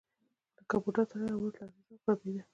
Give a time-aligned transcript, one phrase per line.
[0.57, 2.43] لکه د بوډا سړي اواز لړزېده او ګړبېده.